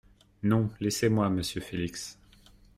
[0.41, 2.17] Non, laissez-moi, monsieur Félix!…